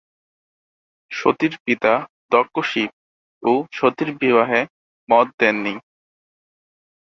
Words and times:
সতীর 1.11 1.53
পিতা 1.65 1.93
দক্ষ 2.31 2.55
শিব 2.63 2.89
ও 3.43 3.51
সতীর 3.71 4.09
বিবাহে 4.21 4.61
মত 5.09 5.27
দেননি। 5.39 5.73